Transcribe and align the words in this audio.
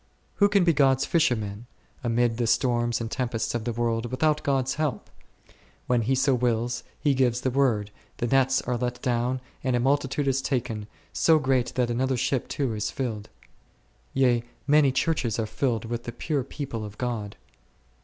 Who 0.37 0.49
can 0.49 0.63
be 0.63 0.73
Gods 0.73 1.05
fisherman, 1.05 1.67
amid 2.03 2.37
the 2.37 2.47
storms 2.47 2.99
and 2.99 3.11
tempests 3.11 3.53
of 3.53 3.65
the 3.65 3.71
world, 3.71 4.07
without 4.07 4.41
God's 4.41 4.73
help? 4.73 5.11
When 5.85 6.01
He 6.01 6.15
so 6.15 6.33
wills, 6.33 6.83
He 6.99 7.13
gives 7.13 7.41
the 7.41 7.51
word, 7.51 7.91
the 8.17 8.25
nets 8.25 8.63
are 8.63 8.77
let 8.77 8.99
down 9.03 9.41
and 9.63 9.75
a 9.75 9.79
multitude 9.79 10.27
is 10.27 10.41
taken, 10.41 10.87
so 11.13 11.37
great 11.37 11.75
that 11.75 11.91
another 11.91 12.17
ship 12.17 12.47
too 12.47 12.73
is 12.73 12.89
filled; 12.89 13.29
yea, 14.11 14.43
many 14.65 14.91
Churches 14.91 15.37
are 15.37 15.45
filled 15.45 15.85
with 15.85 16.05
the 16.05 16.11
pure 16.11 16.43
people 16.43 16.83
of 16.83 16.97
God. 16.97 17.35